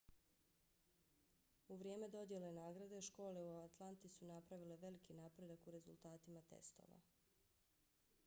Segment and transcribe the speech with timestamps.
[1.67, 6.99] u vrijeme dodjele nagrade škole u atlanti su napravile veliki napredak u rezultatima testova